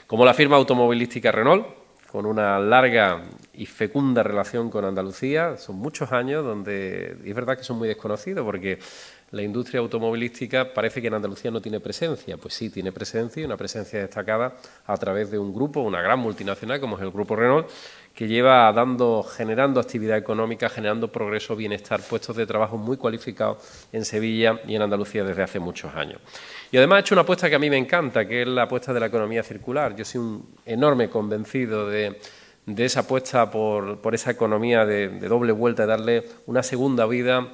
[0.08, 1.79] Como la firma automovilística Renault,
[2.12, 3.22] con una larga
[3.54, 8.44] y fecunda relación con Andalucía, son muchos años donde es verdad que son muy desconocidos
[8.44, 8.80] porque
[9.32, 12.38] la industria automovilística parece que en Andalucía no tiene presencia.
[12.38, 14.56] Pues sí, tiene presencia y una presencia destacada
[14.88, 17.68] a través de un grupo, una gran multinacional como es el Grupo Renault,
[18.20, 23.60] que lleva dando, generando actividad económica, generando progreso, bienestar, puestos de trabajo muy cualificados
[23.94, 26.20] en Sevilla y en Andalucía desde hace muchos años.
[26.70, 28.92] Y además ha hecho una apuesta que a mí me encanta, que es la apuesta
[28.92, 29.96] de la economía circular.
[29.96, 32.20] Yo soy un enorme convencido de,
[32.76, 37.48] esa apuesta por, esa economía de, doble vuelta, de darle una segunda vida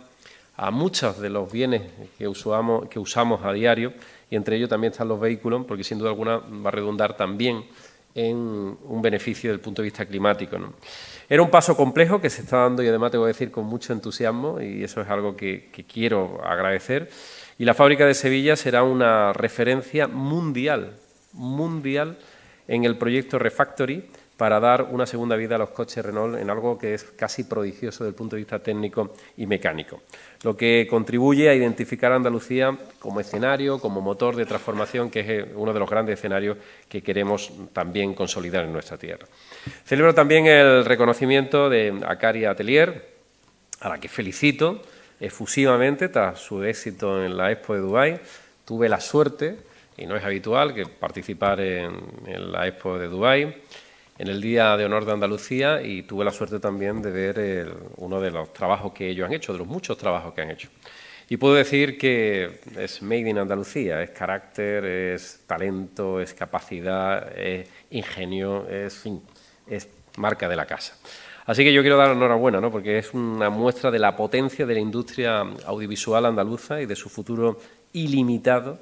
[0.58, 1.84] a muchos de los bienes
[2.17, 3.93] que usamos, que usamos a diario,
[4.32, 7.65] y entre ellos también están los vehículos, porque sin duda alguna va a redundar también
[8.15, 10.58] en un beneficio desde el punto de vista climático.
[11.30, 13.65] Era un paso complejo que se está dando y además te voy a decir con
[13.65, 17.10] mucho entusiasmo y eso es algo que quiero agradecer
[17.58, 20.97] y la fábrica de Sevilla será una referencia mundial,
[21.32, 22.17] mundial
[22.67, 26.77] en el proyecto Refactory para dar una segunda vida a los coches Renault en algo
[26.77, 30.01] que es casi prodigioso desde el punto de vista técnico y mecánico,
[30.43, 35.47] lo que contribuye a identificar a Andalucía como escenario, como motor de transformación, que es
[35.55, 36.57] uno de los grandes escenarios
[36.89, 39.25] que queremos también consolidar en nuestra tierra.
[39.85, 43.15] Celebro también el reconocimiento de Acaria Atelier,
[43.79, 44.81] a la que felicito
[45.19, 48.19] efusivamente tras su éxito en la Expo de Dubái.
[48.65, 49.57] Tuve la suerte,
[49.97, 53.55] y no es habitual, que participar en, la Expo de Dubái
[54.17, 58.21] en el Día de Honor de Andalucía y tuve la suerte también de ver uno
[58.21, 60.69] de los trabajos que ellos han hecho, de los muchos trabajos que han hecho.
[61.28, 67.67] Y puedo decir que es made in Andalucía, es carácter, es talento, es capacidad, es
[67.89, 69.04] ingenio, es,
[69.67, 70.95] es marca de la casa.
[71.47, 72.71] Así que yo quiero dar enhorabuena, ¿no?
[72.71, 77.10] porque es una muestra de la potencia de la industria audiovisual andaluza y de su
[77.10, 77.60] futuro
[77.93, 78.80] ilimitado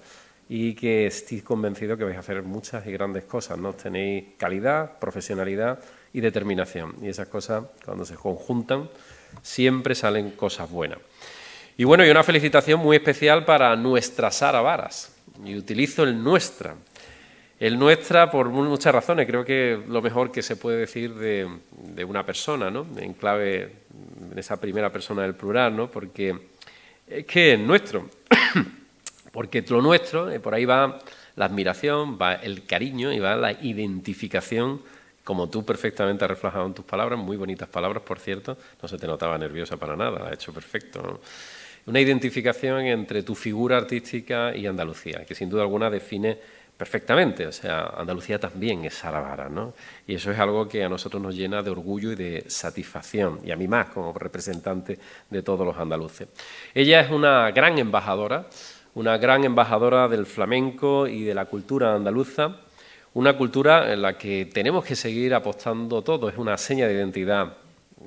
[0.55, 3.57] y que estoy convencido que vais a hacer muchas y grandes cosas.
[3.57, 3.73] ¿no?
[3.73, 5.79] Tenéis calidad, profesionalidad
[6.13, 6.93] y determinación.
[7.01, 8.87] Y esas cosas, cuando se conjuntan,
[9.41, 10.99] siempre salen cosas buenas.
[11.75, 15.15] Y bueno, y una felicitación muy especial para nuestra Sara Varas.
[15.43, 16.75] Y utilizo el nuestra.
[17.59, 22.23] El nuestra, por muchas razones, creo que lo mejor que se puede decir de, una
[22.27, 22.85] persona, ¿no?
[22.97, 23.77] En clave,
[24.31, 25.89] en esa primera persona del plural, ¿no?
[25.89, 26.37] Porque
[27.07, 28.07] es que es nuestro.
[29.33, 30.99] Porque lo nuestro, eh, por ahí va
[31.35, 34.79] la admiración, va el cariño y va la identificación,
[35.23, 38.95] como tú perfectamente has reflejado en tus palabras, muy bonitas palabras, por cierto, no se
[38.97, 41.19] te notaba nerviosa para nada, has hecho perfecto.
[41.87, 46.37] Una identificación entre tu figura artística y Andalucía, que sin duda alguna define
[46.77, 47.47] perfectamente.
[47.47, 49.73] O sea, Andalucía también es Saravara, ¿no?
[50.05, 53.49] Y eso es algo que a nosotros nos llena de orgullo y de satisfacción, y
[53.49, 56.27] a mí más como representante de todos los andaluces.
[56.73, 58.47] Ella es una gran embajadora,
[58.95, 62.57] una gran embajadora del flamenco y de la cultura andaluza,
[63.13, 67.53] una cultura en la que tenemos que seguir apostando todo, es una seña de identidad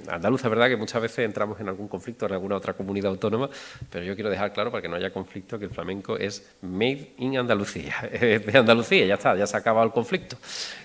[0.08, 3.48] andaluza, es verdad que muchas veces entramos en algún conflicto en alguna otra comunidad autónoma,
[3.90, 7.12] pero yo quiero dejar claro para que no haya conflicto que el flamenco es made
[7.18, 10.36] in Andalucía, es de Andalucía, ya está, ya se ha acabado el conflicto.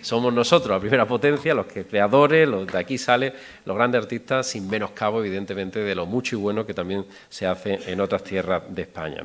[0.01, 3.33] Somos nosotros, la primera potencia, los creadores, los de aquí salen
[3.65, 7.79] los grandes artistas, sin menoscabo, evidentemente, de lo mucho y bueno que también se hace
[7.91, 9.21] en otras tierras de España.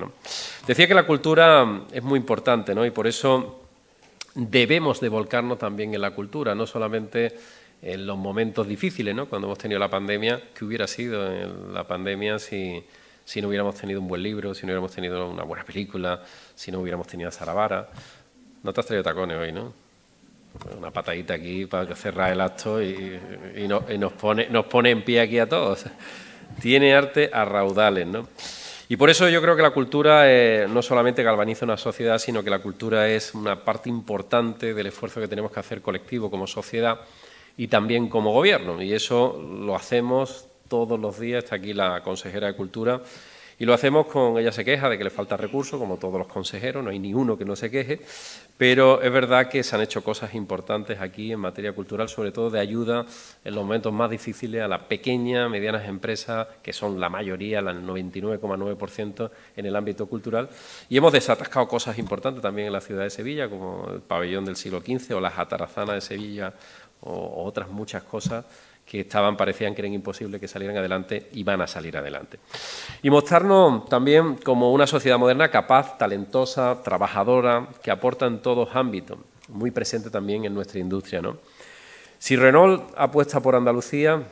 [0.67, 2.85] Decía que la cultura es muy importante, ¿no?
[2.85, 3.63] y por eso
[4.35, 7.35] debemos de volcarnos también en la cultura, no solamente
[7.83, 9.27] en los momentos difíciles, ¿no?
[9.27, 12.83] Cuando hemos tenido la pandemia, ¿qué hubiera sido en la pandemia si,
[13.25, 16.23] si no hubiéramos tenido un buen libro, si no hubiéramos tenido una buena película,
[16.55, 17.89] si no hubiéramos tenido a Saravara?
[18.63, 19.73] No te has traído tacones hoy, ¿no?
[20.79, 23.21] Una patadita aquí para cerrar el acto y,
[23.69, 25.85] nos, pone, nos pone en pie aquí a todos.
[26.61, 28.27] Tiene arte a raudales, ¿no?
[28.89, 32.43] Y por eso yo creo que la cultura eh, no solamente galvaniza una sociedad, sino
[32.43, 36.47] que la cultura es una parte importante del esfuerzo que tenemos que hacer colectivo como
[36.47, 37.01] sociedad
[37.57, 38.83] y también como gobierno.
[38.83, 41.45] Y eso lo hacemos todos los días.
[41.45, 43.01] Está aquí la consejera de Cultura.
[43.59, 46.27] Y lo hacemos con, ella se queja de que le falta recursos, como todos los
[46.27, 48.01] consejeros, no hay ni uno que no se queje,
[48.59, 52.51] pero es verdad que se han hecho cosas importantes aquí en materia cultural, sobre todo
[52.51, 53.07] de ayuda
[53.45, 57.67] en los momentos más difíciles a las pequeñas, medianas empresas, que son la mayoría, el
[57.67, 60.51] 99,9% en el ámbito cultural.
[60.91, 64.57] Y hemos desatascado cosas importantes también en la ciudad de Sevilla, como el pabellón del
[64.57, 66.53] siglo XV o las atarazanas de Sevilla
[67.01, 68.45] o, otras muchas cosas
[68.85, 72.39] que estaban, parecían que eran imposibles que salieran adelante y van a salir adelante.
[73.03, 79.19] Y mostrarnos también como una sociedad moderna capaz, talentosa, trabajadora, que aporta en todos ámbitos,
[79.49, 81.21] muy presente también en nuestra industria.
[81.21, 81.39] ¿no?
[82.19, 84.23] Si Renault apuesta por Andalucía,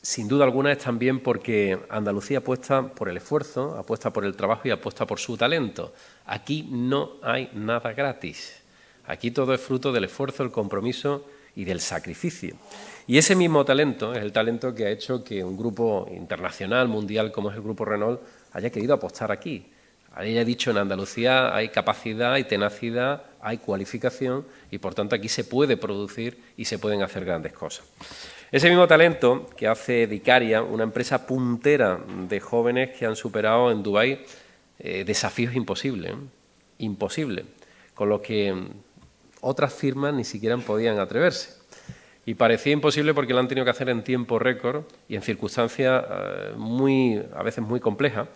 [0.00, 4.62] sin duda alguna es también porque Andalucía apuesta por el esfuerzo, apuesta por el trabajo
[4.66, 5.92] y apuesta por su talento.
[6.24, 8.62] Aquí no hay nada gratis.
[9.06, 11.26] Aquí todo es fruto del esfuerzo, el compromiso
[11.58, 12.54] y del sacrificio.
[13.08, 17.32] Y ese mismo talento es el talento que ha hecho que un grupo internacional, mundial,
[17.32, 18.20] como es el Grupo Renault,
[18.52, 19.66] haya querido apostar aquí.
[20.14, 25.42] Haya dicho en Andalucía hay capacidad, hay tenacidad, hay cualificación y por tanto aquí se
[25.42, 27.84] puede producir y se pueden hacer grandes cosas.
[28.52, 33.82] Ese mismo talento que hace Dicaria, una empresa puntera de jóvenes que han superado en
[33.82, 34.24] Dubái
[34.78, 36.16] eh, desafíos imposibles, ¿eh?
[36.78, 37.44] imposibles,
[37.94, 38.54] con lo que
[39.40, 41.58] otras firmas ni siquiera podían atreverse.
[42.26, 46.04] Y parecía imposible porque lo han tenido que hacer en tiempo récord y en circunstancias
[46.10, 48.28] eh, muy, a veces muy complejas.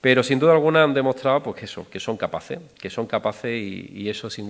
[0.00, 3.50] Pero sin duda alguna han demostrado pues, que, eso, que son capaces, que son capaces
[3.50, 4.46] y, eso sin,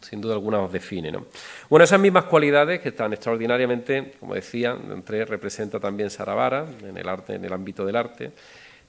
[0.00, 1.12] sin, duda alguna os define.
[1.12, 1.26] ¿no?
[1.70, 7.08] Bueno, esas mismas cualidades que están extraordinariamente, como decía, entre representa también Saravara en el
[7.08, 8.32] arte, en el ámbito del arte.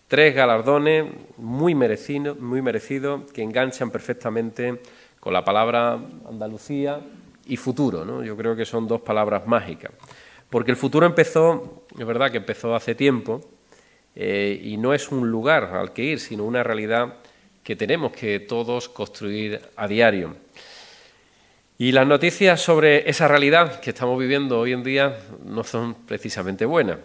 [0.08, 1.06] Tres galardones
[1.38, 4.82] muy merecidos, muy merecidos que enganchan perfectamente
[5.20, 7.00] con la palabra Andalucía
[7.46, 8.06] y futuro.
[8.06, 8.24] ¿no?
[8.24, 9.92] Yo creo que son dos palabras mágicas.
[10.50, 13.42] Porque el futuro empezó, es verdad que empezó hace tiempo,
[14.16, 17.16] eh, y no es un lugar al que ir, sino una realidad
[17.64, 20.36] que tenemos que todos construir a diario.
[21.78, 26.66] Y las noticias sobre esa realidad que estamos viviendo hoy en día no son precisamente
[26.66, 26.98] buenas.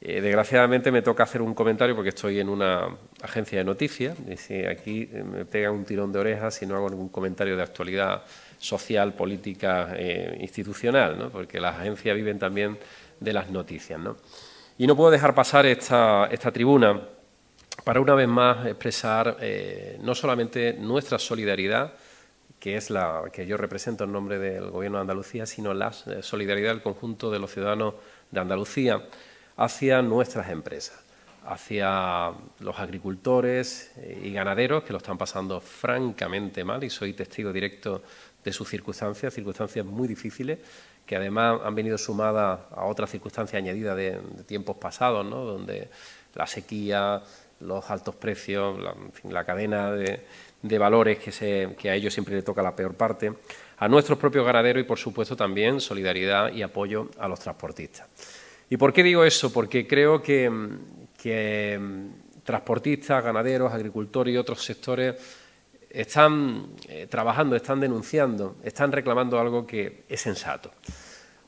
[0.00, 2.86] Eh, desgraciadamente me toca hacer un comentario porque estoy en una
[3.20, 6.88] agencia de noticias y si aquí me pega un tirón de orejas si no hago
[6.88, 8.22] ningún comentario de actualidad
[8.58, 12.78] social, política, eh, institucional, porque las agencias viven también
[13.18, 14.00] de las noticias.
[14.76, 17.00] Y no puedo dejar pasar esta, esta tribuna
[17.82, 21.94] para una vez más expresar eh, no solamente nuestra solidaridad,
[22.60, 26.70] que es la que yo represento en nombre del Gobierno de Andalucía, sino la solidaridad
[26.70, 27.94] del conjunto de los ciudadanos
[28.30, 29.02] de Andalucía
[29.58, 30.98] hacia nuestras empresas,
[31.44, 33.92] hacia los agricultores
[34.22, 38.02] y ganaderos que lo están pasando francamente mal y soy testigo directo
[38.42, 40.58] de sus circunstancias, circunstancias muy difíciles
[41.04, 45.42] que además han venido sumadas a otras circunstancias añadidas de, tiempos pasados, ¿no?
[45.42, 45.88] donde
[46.34, 47.22] la sequía,
[47.60, 48.78] los altos precios,
[49.24, 53.32] la, cadena de, valores que, se, que a ellos siempre le toca la peor parte,
[53.78, 58.06] a nuestros propios ganaderos y, por supuesto, también solidaridad y apoyo a los transportistas.
[58.70, 59.52] ¿Y por qué digo eso?
[59.52, 62.10] Porque creo que, mm,
[62.44, 65.16] transportistas, ganaderos, agricultores y otros sectores
[65.90, 70.70] están eh, trabajando, están denunciando, están reclamando algo que es sensato.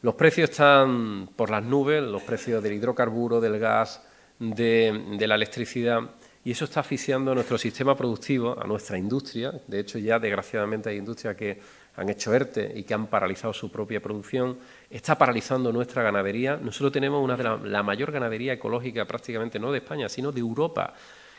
[0.03, 4.03] Los precios están por las nubes, los precios del hidrocarburo, del gas,
[4.39, 6.01] de, la electricidad,
[6.43, 9.53] y eso está asfixiando a nuestro sistema productivo, a nuestra industria.
[9.66, 11.61] De hecho, ya desgraciadamente hay industrias que
[11.97, 14.59] han hecho ERTE y que han paralizado su propia producción.
[14.88, 16.57] Está paralizando nuestra ganadería.
[16.57, 20.41] Nosotros tenemos una de la, la mayor ganadería ecológica prácticamente no de España, sino de
[20.41, 20.95] Europa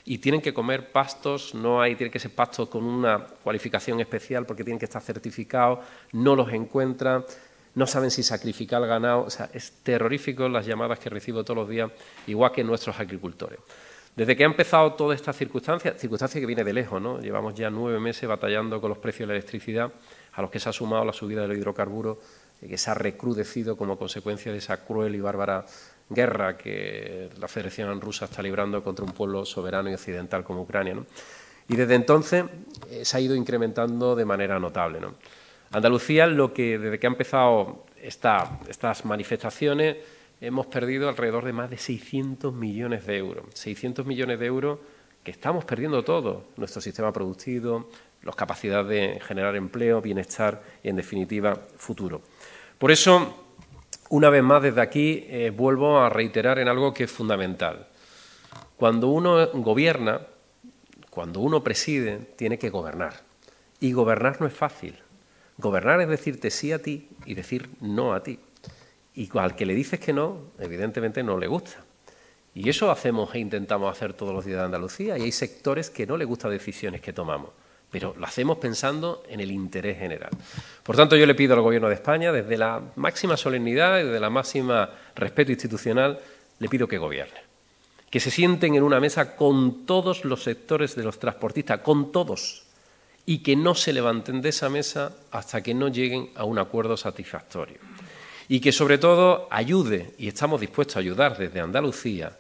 [0.05, 4.45] y tienen que comer pastos, no hay, tienen que ser pastos con una cualificación especial
[4.45, 5.79] porque tienen que estar certificados,
[6.13, 7.23] no los encuentran,
[7.75, 11.69] no saben si sacrificar ganado, o sea, es terrorífico las llamadas que recibo todos los
[11.69, 11.91] días,
[12.27, 13.59] igual que nuestros agricultores.
[14.15, 17.21] Desde que ha empezado toda esta circunstancia, circunstancia que viene de lejos, ¿no?
[17.21, 19.91] llevamos ya nueve meses batallando con los precios de la electricidad,
[20.33, 22.19] a los que se ha sumado la subida del hidrocarburo,
[22.59, 25.65] que se ha recrudecido como consecuencia de esa cruel y bárbara
[26.09, 30.97] guerra que la Federación Rusa está librando contra un pueblo soberano y occidental como Ucrania.
[31.67, 32.45] Y desde entonces
[32.89, 34.99] eh, se ha ido incrementando de manera notable.
[35.71, 39.97] Andalucía, lo que desde que ha empezado estas manifestaciones,
[40.41, 43.45] hemos perdido alrededor de más de 600 millones de euros.
[43.53, 44.79] 600 millones de euros
[45.23, 47.87] que estamos perdiendo todo, nuestro sistema productivo,
[48.23, 52.21] las capacidades de generar empleo, bienestar y, en definitiva, futuro.
[52.77, 53.45] Por eso,
[54.09, 57.87] una vez más, desde aquí eh, vuelvo a reiterar en algo que es fundamental.
[58.77, 60.21] Cuando uno gobierna,
[61.09, 63.13] cuando uno preside, tiene que gobernar.
[63.79, 64.97] Y gobernar no es fácil.
[65.57, 68.39] Gobernar es decirte sí a ti y decir no a ti.
[69.13, 71.83] Y al que le dices que no, evidentemente no le gusta.
[72.53, 75.17] Y eso hacemos e intentamos hacer todos los días de Andalucía.
[75.17, 77.51] Y hay sectores que no le gustan decisiones que tomamos
[77.91, 80.29] pero lo hacemos pensando en el interés general.
[80.81, 84.19] Por tanto, yo le pido al Gobierno de España, desde la máxima solemnidad y desde
[84.19, 86.17] la máxima respeto institucional,
[86.59, 87.41] le pido que gobierne.
[88.09, 92.63] Que se sienten en una mesa con todos los sectores de los transportistas, con todos,
[93.25, 96.95] y que no se levanten de esa mesa hasta que no lleguen a un acuerdo
[96.95, 97.77] satisfactorio.
[98.47, 102.37] Y que, sobre todo, ayude, y estamos dispuestos a ayudar desde Andalucía,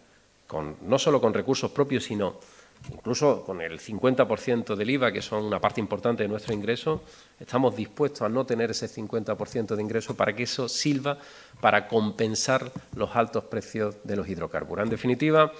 [0.81, 2.39] no solo con recursos propios, sino
[2.93, 7.03] incluso con el 50% del IVA, que son una parte importante de nuestro ingreso,
[7.39, 11.17] estamos dispuestos a no tener ese 50% de ingreso para que eso sirva
[11.59, 14.83] para compensar los altos precios de los hidrocarburos.
[14.83, 15.51] En definitiva,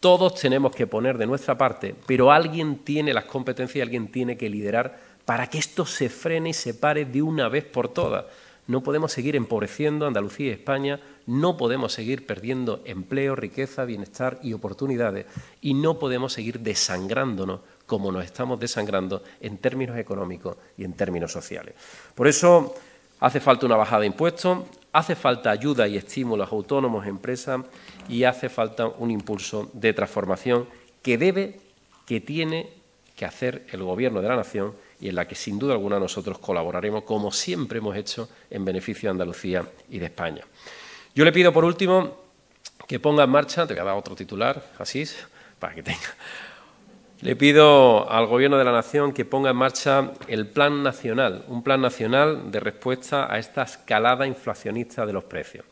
[0.00, 4.36] todos tenemos que poner de nuestra parte, pero alguien tiene las competencias y alguien tiene
[4.36, 8.24] que liderar para que esto se frene y se pare de una vez por todas.
[8.70, 14.52] No podemos seguir empobreciendo Andalucía y España, no podemos seguir perdiendo empleo, riqueza, bienestar y
[14.52, 15.26] oportunidades
[15.60, 21.32] y no podemos seguir desangrándonos como nos estamos desangrando en términos económicos y en términos
[21.32, 21.74] sociales.
[22.14, 22.76] Por eso
[23.18, 24.60] hace falta una bajada de impuestos,
[24.92, 27.62] hace falta ayuda y estímulos a autónomos, empresas
[28.08, 30.68] y hace falta un impulso de transformación
[31.02, 31.58] que debe,
[32.06, 32.79] que tiene
[33.16, 36.38] que hacer el Gobierno de la Nación y en la que sin duda alguna nosotros
[36.38, 40.44] colaboraremos, como siempre hemos hecho, en beneficio de Andalucía y de España.
[41.14, 42.16] Yo le pido, por último,
[42.86, 45.04] que ponga en marcha, te voy a dar otro titular, así,
[45.58, 46.14] para que tenga.
[47.22, 51.62] Le pido al Gobierno de la Nación que ponga en marcha el Plan Nacional, un
[51.62, 55.66] Plan Nacional de respuesta a esta escalada inflacionista de los precios.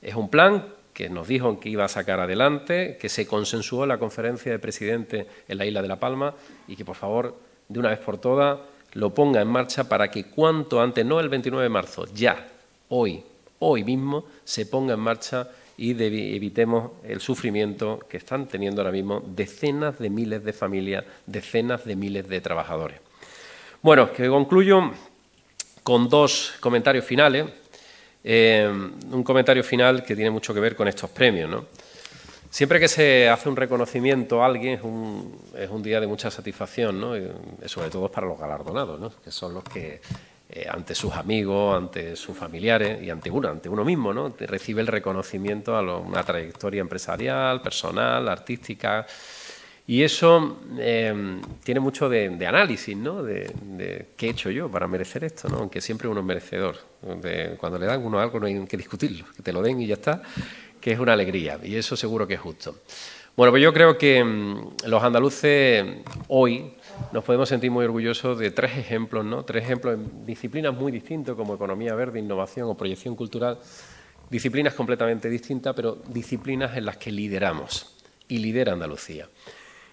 [0.00, 0.64] Es un plan
[0.96, 4.58] que nos dijo que iba a sacar adelante, que se consensuó en la conferencia de
[4.58, 6.32] presidente en la isla de La Palma
[6.66, 7.36] y que, por favor,
[7.68, 8.60] de una vez por todas
[8.94, 12.48] lo ponga en marcha para que cuanto antes, no el 29 de marzo, ya,
[12.88, 13.22] hoy,
[13.58, 19.22] hoy mismo, se ponga en marcha y evitemos el sufrimiento que están teniendo ahora mismo
[19.22, 23.00] decenas de miles de familias, decenas de miles de trabajadores.
[23.82, 24.92] Bueno, que concluyo
[25.82, 27.44] con dos comentarios finales.
[28.28, 31.48] Eh, un comentario final que tiene mucho que ver con estos premios.
[31.48, 31.66] ¿no?
[32.50, 36.28] Siempre que se hace un reconocimiento a alguien es un, es un día de mucha
[36.28, 37.12] satisfacción, ¿no?
[37.66, 39.12] sobre todo para los galardonados, ¿no?
[39.22, 40.00] que son los que
[40.50, 44.34] eh, ante sus amigos, ante sus familiares y ante uno, ante uno mismo, ¿no?
[44.36, 49.06] recibe el reconocimiento a una trayectoria empresarial, personal, artística.
[49.88, 53.22] Y eso em, tiene mucho de, análisis, ¿no?
[53.22, 55.58] De, qué he hecho yo para merecer esto, ¿no?
[55.58, 56.76] Aunque siempre uno es merecedor.
[57.58, 59.94] cuando le dan uno algo no hay que discutirlo, que te lo den y ya
[59.94, 60.22] está
[60.86, 62.76] que es una alegría, y eso seguro que es justo.
[63.36, 65.84] Bueno, pues yo creo que mm, los andaluces
[66.28, 66.74] hoy
[67.12, 69.44] nos podemos sentir muy orgullosos de tres ejemplos, ¿no?
[69.44, 73.58] Tres ejemplos en disciplinas muy distintas como economía verde, innovación o proyección cultural,
[74.30, 77.96] disciplinas completamente distintas, pero disciplinas en las que lideramos
[78.28, 79.28] y lidera Andalucía.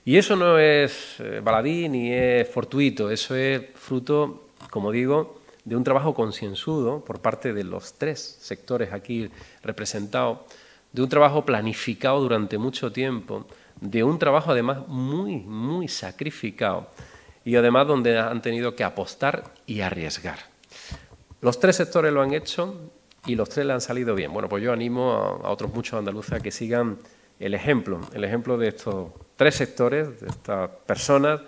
[0.05, 5.75] Y eso no es eh, baladí ni es fortuito, eso es fruto, como digo, de
[5.75, 9.29] un trabajo concienzudo por parte de los tres sectores aquí
[9.63, 10.39] representados,
[10.91, 13.47] de un trabajo planificado durante mucho tiempo,
[13.79, 16.89] de un trabajo además muy, muy sacrificado
[17.45, 20.39] y además donde han tenido que apostar y arriesgar.
[21.41, 22.91] Los tres sectores lo han hecho
[23.25, 24.31] y los tres le han salido bien.
[24.31, 25.11] Bueno, pues yo animo
[25.43, 26.97] a, otros muchos andaluces a que sigan
[27.45, 31.41] el ejemplo, el ejemplo de estos tres sectores, de estas personas,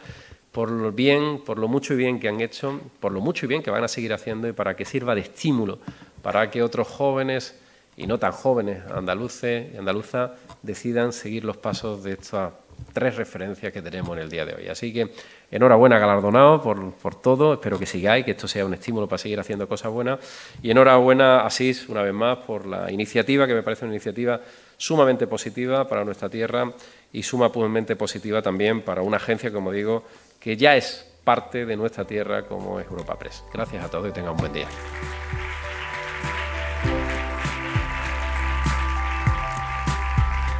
[0.51, 3.49] por lo bien, por lo mucho y bien que han hecho, por lo mucho y
[3.49, 5.79] bien que van a seguir haciendo y para que sirva de estímulo
[6.25, 7.55] para que otros jóvenes
[7.95, 10.31] y no tan jóvenes andaluces y andaluzas
[10.63, 12.51] decidan seguir los pasos de estas
[12.93, 14.67] tres referencias que tenemos en el día de hoy.
[14.67, 15.11] Así que
[15.51, 19.39] enhorabuena, galardonado por, por todo, espero que sigáis, que esto sea un estímulo para seguir
[19.39, 20.19] haciendo cosas buenas
[20.63, 24.41] y enhorabuena, Asís, una vez más, por la iniciativa, que me parece una iniciativa
[24.77, 26.73] sumamente positiva para nuestra tierra
[27.11, 30.03] y sumamente positiva también para una agencia, como digo,
[30.39, 33.43] que ya es parte de nuestra tierra como es Europa Press.
[33.53, 34.67] Gracias a todos y tengan un buen día.